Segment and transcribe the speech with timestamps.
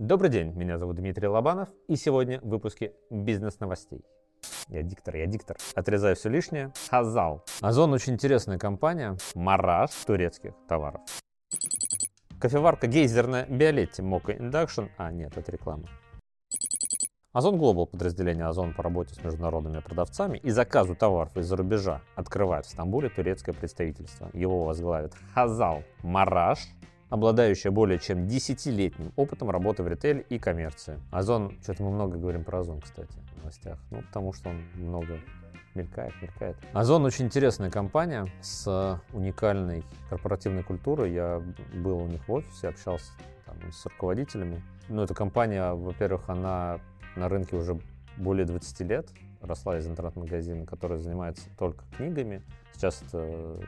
[0.00, 4.02] Добрый день, меня зовут Дмитрий Лобанов, и сегодня в выпуске бизнес-новостей.
[4.68, 5.58] Я диктор, я диктор.
[5.74, 6.72] Отрезаю все лишнее.
[6.88, 7.44] Хазал.
[7.60, 9.18] Озон очень интересная компания.
[9.34, 11.02] Мараж турецких товаров.
[12.40, 14.88] Кофеварка гейзерная Биолетти Мока Induction.
[14.96, 15.84] А, нет, это реклама.
[17.34, 22.64] Озон Глобал, подразделение Озон по работе с международными продавцами и заказу товаров из-за рубежа, открывает
[22.64, 24.30] в Стамбуле турецкое представительство.
[24.32, 26.60] Его возглавит Хазал Мараш,
[27.10, 30.98] обладающая более чем 10-летним опытом работы в ритейле и коммерции.
[31.10, 35.18] Озон, что-то мы много говорим про Озон, кстати, в новостях, ну, потому что он много
[35.74, 36.56] мелькает, мелькает.
[36.72, 41.12] Озон очень интересная компания с уникальной корпоративной культурой.
[41.12, 41.42] Я
[41.74, 43.12] был у них в офисе, общался
[43.44, 44.62] там, с руководителями.
[44.88, 46.80] Ну, эта компания, во-первых, она
[47.16, 47.78] на рынке уже
[48.16, 49.08] более 20 лет,
[49.40, 52.42] росла из интернет-магазина, который занимается только книгами.
[52.72, 53.60] Сейчас это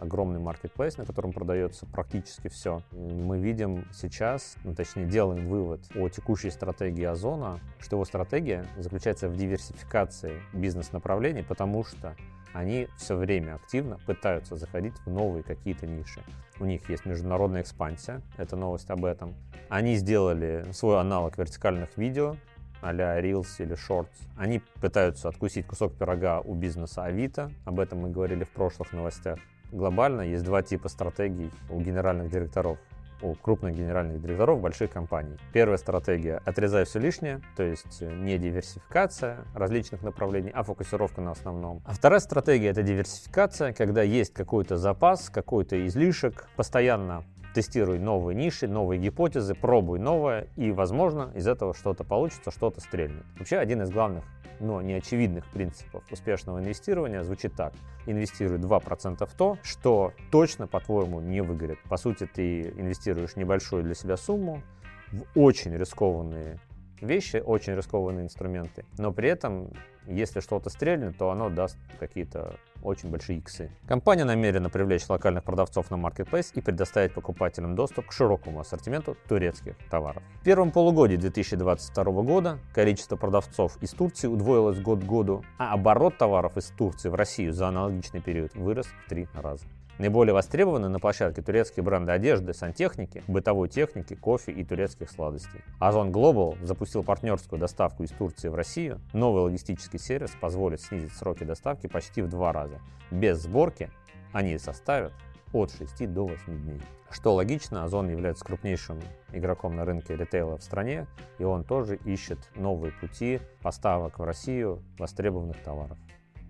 [0.00, 2.82] огромный маркетплейс, на котором продается практически все.
[2.92, 9.28] Мы видим сейчас, ну, точнее делаем вывод о текущей стратегии Озона, что его стратегия заключается
[9.28, 12.16] в диверсификации бизнес-направлений, потому что
[12.52, 16.22] они все время активно пытаются заходить в новые какие-то ниши.
[16.60, 19.34] У них есть международная экспансия, это новость об этом.
[19.68, 22.36] Они сделали свой аналог вертикальных видео,
[22.82, 24.28] а-ля Reels или Shorts.
[24.36, 29.38] Они пытаются откусить кусок пирога у бизнеса Авито, об этом мы говорили в прошлых новостях
[29.72, 32.78] глобально есть два типа стратегий у генеральных директоров
[33.22, 35.36] у крупных генеральных директоров больших компаний.
[35.52, 41.82] Первая стратегия– отрезай все лишнее, то есть не диверсификация различных направлений, а фокусировка на основном.
[41.86, 48.68] А вторая стратегия– это диверсификация, когда есть какой-то запас, какой-то излишек, постоянно тестируй новые ниши,
[48.68, 53.24] новые гипотезы, пробуй новое, и, возможно, из этого что-то получится, что-то стрельнет.
[53.38, 54.24] Вообще, один из главных
[54.62, 57.74] но неочевидных принципов успешного инвестирования звучит так.
[58.06, 61.78] Инвестируй 2% в то, что точно, по-твоему, не выгорит.
[61.88, 64.62] По сути, ты инвестируешь небольшую для себя сумму
[65.10, 66.58] в очень рискованные
[67.02, 69.72] вещи, очень рискованные инструменты, но при этом,
[70.06, 73.70] если что-то стрельнет, то оно даст какие-то очень большие иксы.
[73.86, 79.76] Компания намерена привлечь локальных продавцов на Marketplace и предоставить покупателям доступ к широкому ассортименту турецких
[79.90, 80.22] товаров.
[80.40, 86.18] В первом полугодии 2022 года количество продавцов из Турции удвоилось год к году, а оборот
[86.18, 89.64] товаров из Турции в Россию за аналогичный период вырос в три раза.
[89.98, 95.60] Наиболее востребованы на площадке турецкие бренды одежды, сантехники, бытовой техники, кофе и турецких сладостей.
[95.78, 99.00] Озон Global запустил партнерскую доставку из Турции в Россию.
[99.12, 102.80] Новый логистический сервис позволит снизить сроки доставки почти в два раза.
[103.10, 103.90] Без сборки
[104.32, 105.12] они составят
[105.52, 106.80] от 6 до 8 дней.
[107.10, 108.98] Что логично, Озон является крупнейшим
[109.32, 111.06] игроком на рынке ритейла в стране,
[111.38, 115.98] и он тоже ищет новые пути поставок в Россию востребованных товаров.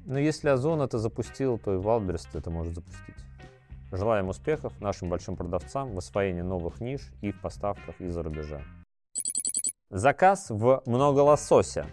[0.04, 3.16] Но если Озон это запустил, то и Wildberries это может запустить.
[3.92, 8.62] Желаем успехов нашим большим продавцам в освоении новых ниш и в поставках из-за рубежа.
[9.90, 11.84] Заказ в много лосося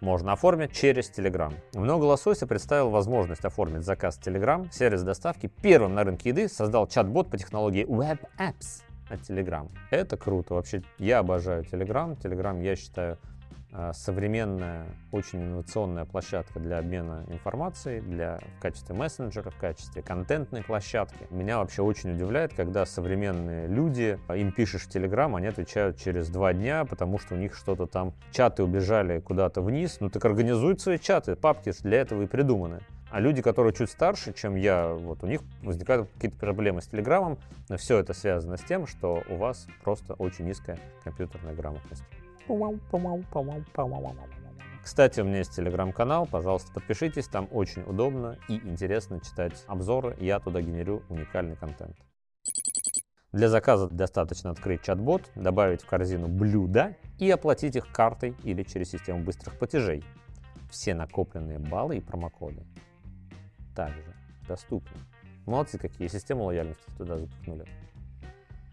[0.00, 1.52] можно оформить через Telegram.
[1.74, 4.70] Много лосося представил возможность оформить заказ в Telegram.
[4.70, 9.68] Сервис доставки первым на рынке еды создал чат-бот по технологии Web Apps от Telegram.
[9.90, 10.54] Это круто.
[10.54, 12.16] Вообще, я обожаю Telegram.
[12.16, 13.18] Telegram, я считаю,
[13.94, 21.26] современная, очень инновационная площадка для обмена информацией, для, в качестве мессенджера, в качестве контентной площадки.
[21.30, 26.28] Меня вообще очень удивляет, когда современные люди, а, им пишешь в Телеграм, они отвечают через
[26.28, 29.98] два дня, потому что у них что-то там, чаты убежали куда-то вниз.
[30.00, 32.80] Ну так организуй свои чаты, папки для этого и придуманы.
[33.10, 37.38] А люди, которые чуть старше, чем я, вот у них возникают какие-то проблемы с Телеграмом,
[37.76, 42.04] все это связано с тем, что у вас просто очень низкая компьютерная грамотность.
[44.82, 50.40] Кстати, у меня есть телеграм-канал, пожалуйста, подпишитесь, там очень удобно и интересно читать обзоры, я
[50.40, 51.96] туда генерю уникальный контент.
[53.30, 58.90] Для заказа достаточно открыть чат-бот, добавить в корзину блюда и оплатить их картой или через
[58.90, 60.04] систему быстрых платежей.
[60.70, 62.66] Все накопленные баллы и промокоды
[63.74, 64.14] также
[64.46, 64.98] доступны.
[65.46, 67.66] Молодцы какие, систему лояльности туда запихнули.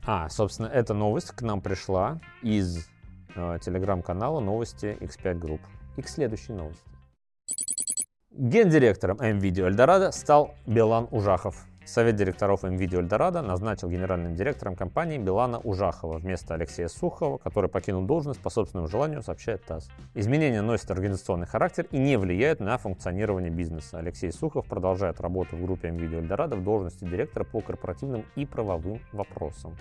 [0.06, 2.90] А, собственно, эта новость к нам пришла из
[3.36, 5.62] телеграм-канала новости X5 Group.
[5.98, 6.90] И к следующей новости.
[8.32, 11.66] Гендиректором МВидео Эльдорадо стал Билан Ужахов.
[11.84, 18.04] Совет директоров МВидео Эльдорадо назначил генеральным директором компании Билана Ужахова вместо Алексея Сухова, который покинул
[18.06, 19.90] должность по собственному желанию, сообщает ТАСС.
[20.14, 23.98] Изменения носят организационный характер и не влияют на функционирование бизнеса.
[23.98, 29.02] Алексей Сухов продолжает работу в группе МВидео Эльдорадо в должности директора по корпоративным и правовым
[29.12, 29.76] вопросам.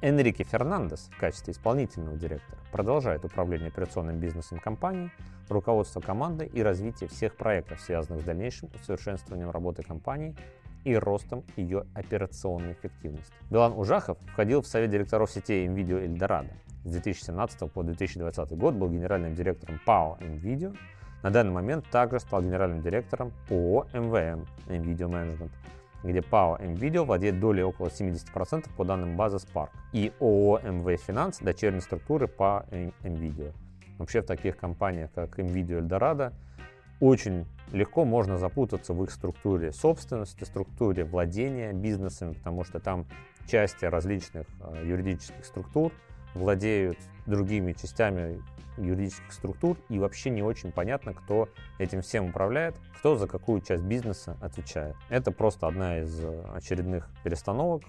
[0.00, 5.10] Энрике Фернандес в качестве исполнительного директора продолжает управление операционным бизнесом компании,
[5.48, 10.36] руководство командой и развитие всех проектов, связанных с дальнейшим усовершенствованием работы компании
[10.84, 13.32] и ростом ее операционной эффективности.
[13.50, 16.52] Билан Ужахов входил в совет директоров сетей NVIDIA Эльдорадо.
[16.84, 20.76] С 2017 по 2020 год был генеральным директором ПАО NVIDIA.
[21.24, 25.50] На данный момент также стал генеральным директором ООО МВМ NVIDIA Management,
[26.02, 31.38] где ПАО NVIDIA владеет долей около 70% по данным базы Spark, и ООО МВ Финанс
[31.38, 33.52] дочерней структуры по NVIDIA.
[33.98, 36.32] Вообще в таких компаниях, как NVIDIA Eldorado,
[37.00, 43.06] очень легко можно запутаться в их структуре собственности, структуре владения бизнесами, потому что там
[43.46, 45.92] части различных э, юридических структур
[46.34, 48.42] владеют другими частями
[48.78, 51.48] юридических структур, и вообще не очень понятно, кто
[51.78, 54.96] этим всем управляет, кто за какую часть бизнеса отвечает.
[55.08, 57.82] Это просто одна из очередных перестановок,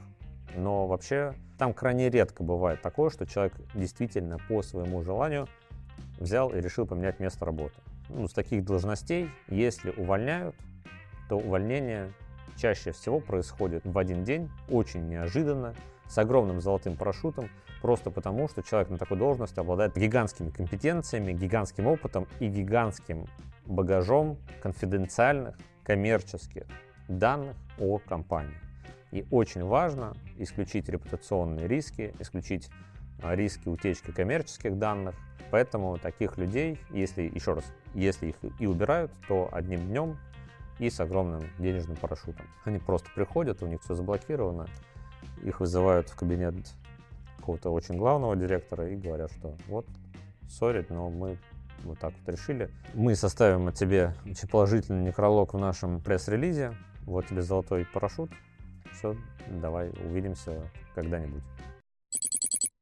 [0.55, 5.47] но вообще там крайне редко бывает такое, что человек действительно по своему желанию
[6.17, 7.75] взял и решил поменять место работы.
[8.09, 10.55] Ну, с таких должностей, если увольняют,
[11.27, 12.11] то увольнение
[12.57, 15.75] чаще всего происходит в один день, очень неожиданно,
[16.07, 17.49] с огромным золотым парашютом,
[17.81, 23.25] просто потому, что человек на такой должности обладает гигантскими компетенциями, гигантским опытом и гигантским
[23.65, 26.63] багажом конфиденциальных коммерческих
[27.07, 28.57] данных о компании.
[29.11, 32.69] И очень важно исключить репутационные риски, исключить
[33.21, 35.15] а, риски утечки коммерческих данных.
[35.51, 37.65] Поэтому таких людей, если, еще раз,
[37.95, 40.17] если их и убирают, то одним днем
[40.77, 42.45] и с огромным денежным парашютом.
[42.65, 44.67] Они просто приходят, у них все заблокировано,
[45.43, 46.53] их вызывают в кабинет
[47.39, 49.87] какого-то очень главного директора и говорят, что вот,
[50.47, 51.37] сори, но мы
[51.83, 52.69] вот так вот решили.
[52.93, 54.13] Мы составим о тебе
[54.51, 56.73] положительный некролог в нашем пресс-релизе.
[57.03, 58.31] Вот тебе золотой парашют.
[58.93, 59.15] Все,
[59.47, 61.43] давай увидимся когда-нибудь.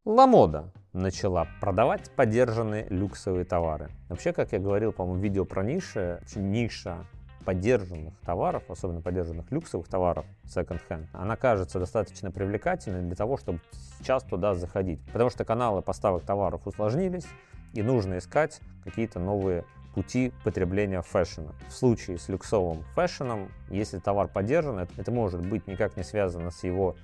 [0.05, 3.91] Ламода начала продавать поддержанные люксовые товары.
[4.09, 7.05] Вообще, как я говорил, по-моему, видео про ниши, ниша
[7.47, 13.61] поддержанных товаров, особенно поддержанных люксовых товаров second-hand, она кажется достаточно привлекательной для того, чтобы
[13.97, 14.99] сейчас туда заходить.
[15.13, 17.25] Потому что каналы поставок товаров усложнились,
[17.71, 19.63] и нужно искать какие-то новые
[19.95, 21.53] пути потребления фэшена.
[21.69, 26.65] В случае с люксовым фэшеном, если товар поддержан, это может быть никак не связано с
[26.65, 26.97] его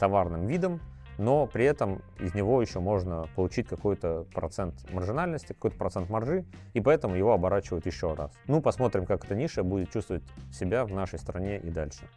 [0.00, 0.80] товарным видом,
[1.18, 6.80] но при этом из него еще можно получить какой-то процент маржинальности, какой-то процент маржи, и
[6.80, 8.32] поэтому его оборачивают еще раз.
[8.46, 10.22] Ну, посмотрим, как эта ниша будет чувствовать
[10.52, 12.08] себя в нашей стране и дальше.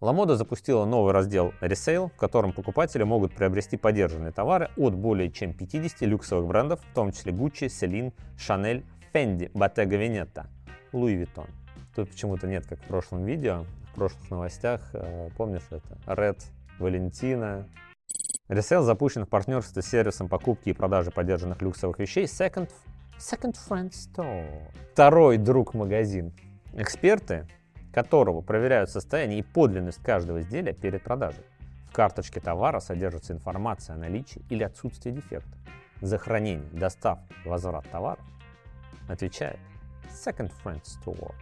[0.00, 5.54] Ламода запустила новый раздел Resale, в котором покупатели могут приобрести поддержанные товары от более чем
[5.54, 8.84] 50 люксовых брендов, в том числе Gucci, Celine, Chanel,
[9.14, 10.46] Fendi, Bottega Veneta,
[10.92, 11.48] Louis Vuitton.
[11.94, 16.42] Тут почему-то нет, как в прошлом видео, в прошлых новостях, э, помнишь это, Red
[16.78, 17.68] Валентина.
[18.48, 22.70] Resale запущен в партнерстве с сервисом покупки и продажи поддержанных люксовых вещей Second,
[23.18, 24.70] Second Friend Store.
[24.92, 26.32] Второй друг магазин.
[26.74, 27.46] Эксперты,
[27.92, 31.44] которого проверяют состояние и подлинность каждого изделия перед продажей.
[31.88, 35.56] В карточке товара содержится информация о наличии или отсутствии дефекта.
[36.00, 38.18] За хранение, доставку возврат товара
[39.08, 39.58] отвечает
[40.10, 41.34] Second Friend Store.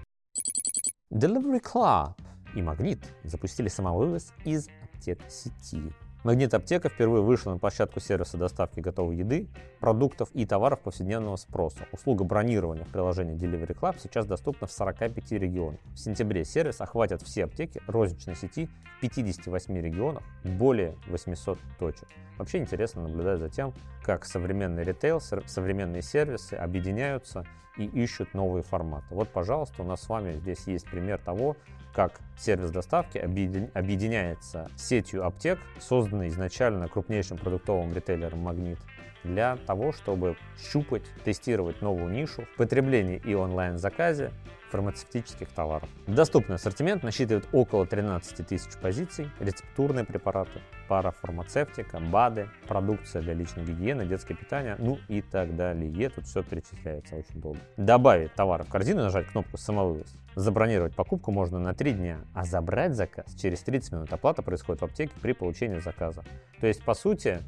[1.11, 2.15] Delivery Club
[2.55, 4.69] и Магнит запустили самовывоз из
[5.03, 5.93] аптек сети.
[6.23, 9.49] Магнит Аптека впервые вышла на площадку сервиса доставки готовой еды,
[9.81, 11.89] продуктов и товаров повседневного спроса.
[11.91, 15.81] Услуга бронирования в приложении Delivery Club сейчас доступна в 45 регионах.
[15.95, 18.69] В сентябре сервис охватит все аптеки розничной сети
[18.99, 22.07] в 58 регионах, более 800 точек.
[22.39, 27.45] Вообще интересно наблюдать за тем, как современный ритейл, современные сервисы объединяются
[27.77, 29.07] и ищут новые форматы.
[29.11, 31.57] Вот, пожалуйста, у нас с вами здесь есть пример того,
[31.93, 38.79] как сервис доставки объединяется сетью аптек, созданной изначально крупнейшим продуктовым ритейлером «Магнит»,
[39.25, 44.31] для того, чтобы щупать, тестировать новую нишу в потреблении и онлайн-заказе
[44.71, 45.89] фармацевтических товаров.
[46.07, 54.07] Доступный ассортимент насчитывает около 13 тысяч позиций, рецептурные препараты, парафармацевтика, БАДы, продукция для личной гигиены,
[54.07, 56.09] детское питание, ну и так далее.
[56.09, 57.59] Тут все перечисляется очень долго.
[57.77, 60.17] Добавить товары в корзину, нажать кнопку «Самовывоз».
[60.37, 64.13] Забронировать покупку можно на 3 дня, а забрать заказ через 30 минут.
[64.15, 66.25] Оплата происходит в аптеке при получении заказа.
[66.61, 67.41] То есть, по сути,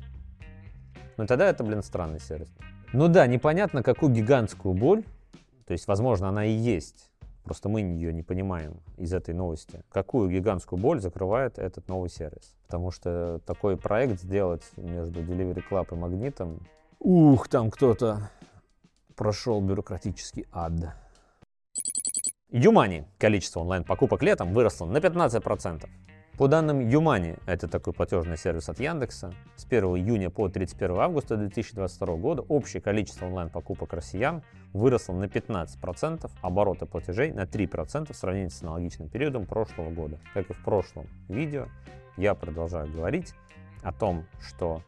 [1.16, 2.49] ну тогда это, блин, странный сервис.
[2.92, 5.02] Ну да, непонятно, какую гигантскую боль,
[5.66, 7.11] то есть, возможно, она и есть,
[7.44, 9.85] Просто мы ее не понимаем из этой новости.
[9.90, 12.56] Какую гигантскую боль закрывает этот новый сервис?
[12.64, 16.66] Потому что такой проект сделать между Delivery Club и Магнитом,
[17.00, 18.30] ух, там кто-то
[19.14, 20.73] прошел бюрократический ад.
[22.49, 23.06] Юмани.
[23.18, 25.87] Количество онлайн-покупок летом выросло на 15%.
[26.37, 31.37] По данным Юмани, это такой платежный сервис от Яндекса, с 1 июня по 31 августа
[31.37, 38.49] 2022 года общее количество онлайн-покупок россиян выросло на 15%, обороты платежей на 3% в сравнении
[38.49, 40.19] с аналогичным периодом прошлого года.
[40.33, 41.69] Как и в прошлом видео,
[42.17, 43.35] я продолжаю говорить
[43.83, 44.83] о том, что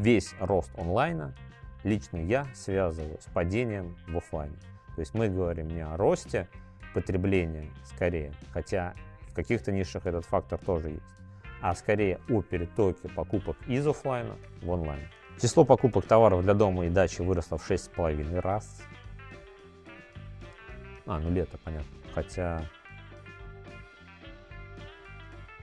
[0.00, 1.34] Весь рост онлайна
[1.84, 4.56] лично я связываю с падением в офлайне.
[4.94, 6.48] То есть мы говорим не о росте
[6.94, 8.94] потребления скорее, хотя
[9.30, 11.02] в каких-то нишах этот фактор тоже есть,
[11.62, 15.08] а скорее о перетоке покупок из офлайна в онлайн.
[15.40, 18.82] Число покупок товаров для дома и дачи выросло в 6,5 раз.
[21.06, 21.90] А, ну лето, понятно.
[22.14, 22.64] Хотя...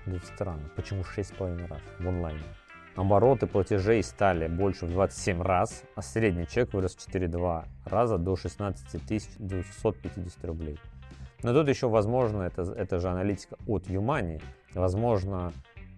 [0.05, 0.69] Это странно.
[0.75, 2.43] Почему 6,5 раз в онлайне?
[2.95, 8.35] Обороты платежей стали больше в 27 раз, а средний чек вырос в 4,2 раза до
[8.35, 10.79] 16 250 рублей.
[11.43, 14.41] Но тут еще, возможно, это, это же аналитика от Юмани.
[14.73, 15.53] Возможно,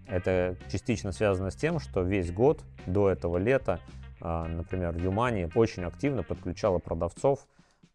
[0.08, 3.80] это частично связано с тем, что весь год до этого лета,
[4.22, 7.48] а, например, Юмани очень активно подключала продавцов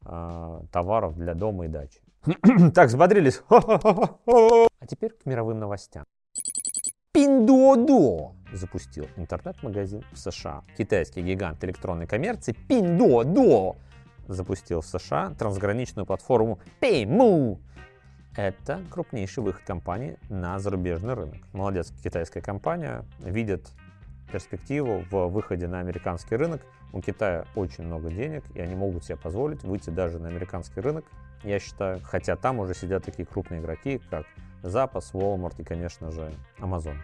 [0.05, 2.01] а, товаров для дома и дачи.
[2.75, 3.43] так, взбодрились.
[3.51, 6.05] а теперь к мировым новостям.
[7.15, 10.65] Pinduoduo запустил интернет-магазин в США.
[10.77, 13.77] Китайский гигант электронной коммерции Pinduoduo
[14.29, 17.59] запустил в США трансграничную платформу Paymu.
[18.37, 21.39] Это крупнейший выход компании на зарубежный рынок.
[21.53, 23.71] Молодец, китайская компания видит
[24.33, 26.61] перспективу в выходе на американский рынок.
[26.93, 31.05] У Китая очень много денег, и они могут себе позволить выйти даже на американский рынок,
[31.43, 32.01] я считаю.
[32.03, 34.27] Хотя там уже сидят такие крупные игроки, как
[34.63, 36.97] Запас, Walmart и, конечно же, Amazon.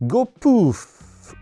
[0.00, 0.76] GoPoof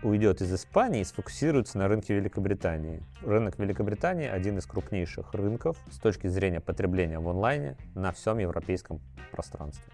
[0.03, 3.03] уйдет из Испании и сфокусируется на рынке Великобритании.
[3.21, 8.99] Рынок Великобритании один из крупнейших рынков с точки зрения потребления в онлайне на всем европейском
[9.31, 9.91] пространстве.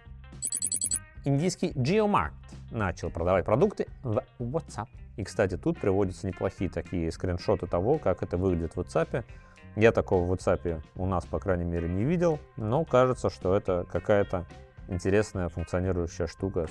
[1.26, 2.34] Индийский Geomart
[2.72, 4.88] начал продавать продукты в WhatsApp.
[5.18, 9.24] И, кстати, тут приводятся неплохие такие скриншоты того, как это выглядит в WhatsApp.
[9.76, 13.86] Я такого в WhatsApp у нас, по крайней мере, не видел, но кажется, что это
[13.92, 14.46] какая-то
[14.88, 16.68] интересная функционирующая штука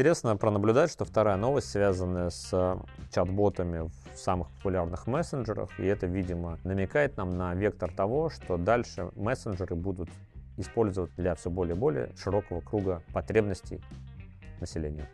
[0.00, 2.78] Интересно пронаблюдать, что вторая новость связанная с
[3.14, 9.10] чат-ботами в самых популярных мессенджерах, и это, видимо, намекает нам на вектор того, что дальше
[9.14, 10.08] мессенджеры будут
[10.56, 13.82] использовать для все более и более широкого круга потребностей
[14.58, 15.06] населения.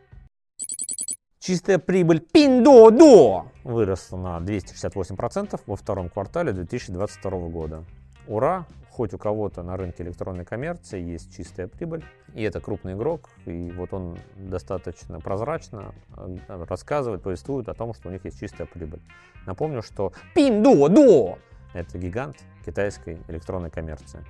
[1.40, 7.84] Чистая прибыль Pinduoduo выросла на 268% во втором квартале 2022 года.
[8.28, 8.66] Ура!
[8.96, 12.02] Хоть у кого-то на рынке электронной коммерции есть чистая прибыль,
[12.34, 18.08] и это крупный игрок, и вот он достаточно прозрачно э, рассказывает, повествует о том, что
[18.08, 19.02] у них есть чистая прибыль.
[19.44, 21.38] Напомню, что Pinduoduo–
[21.74, 24.24] это гигант китайской электронной коммерции.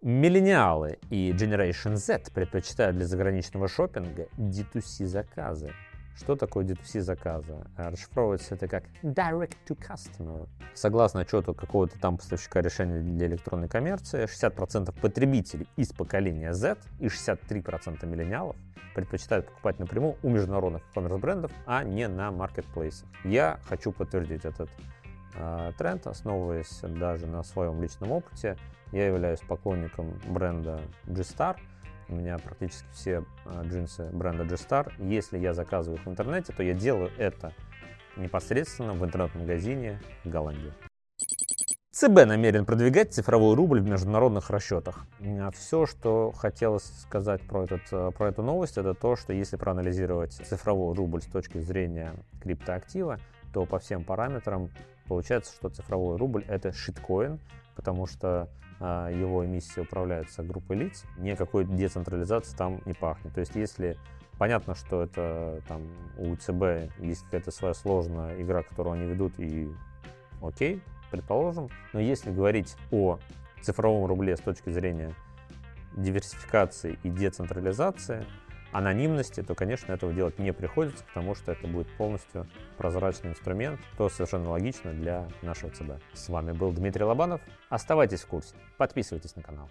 [0.00, 5.70] Миллениалы и Generation Z предпочитают для заграничного шопинга D2C заказы.
[6.16, 7.66] Что такое D2C заказа?
[7.76, 10.48] Расшифровывается это как Direct to Customer.
[10.72, 17.06] Согласно отчету какого-то там поставщика решения для электронной коммерции, 60% потребителей из поколения Z и
[17.06, 18.56] 63% миллениалов
[18.94, 23.08] предпочитают покупать напрямую у международных e-commerce брендов, а не на маркетплейсах.
[23.24, 24.70] Я хочу подтвердить этот
[25.34, 28.56] э, тренд, основываясь даже на своем личном опыте.
[28.92, 31.56] Я являюсь поклонником бренда G-Star–
[32.14, 34.92] у меня практически все а, джинсы бренда G-Star.
[34.98, 37.52] Если я заказываю их в интернете, то я делаю это
[38.16, 40.72] непосредственно в интернет-магазине в Голландии.
[41.90, 45.06] ЦБ намерен продвигать цифровой рубль в международных расчетах.
[45.20, 49.56] А Все, что хотелось сказать про, этот, а, про эту новость, это то, что если
[49.56, 53.18] проанализировать цифровой рубль с точки зрения криптоактива,
[53.52, 54.70] то по всем параметрам
[55.08, 57.40] получается, что цифровой рубль это шиткоин,
[57.74, 58.48] потому что
[58.80, 63.32] его эмиссия управляется группой лиц, никакой децентрализации там не пахнет.
[63.34, 63.98] То есть если
[64.38, 65.82] понятно, что это там
[66.18, 69.72] у ЦБ есть какая-то своя сложная игра, которую они ведут, и
[70.42, 73.18] окей, предположим, но если говорить о
[73.62, 75.14] цифровом рубле с точки зрения
[75.96, 78.26] диверсификации и децентрализации,
[78.74, 84.08] анонимности, то, конечно, этого делать не приходится, потому что это будет полностью прозрачный инструмент, то
[84.08, 86.02] совершенно логично для нашего ЦБ.
[86.12, 87.40] С вами был Дмитрий Лобанов.
[87.70, 89.70] Оставайтесь в курсе, подписывайтесь на канал.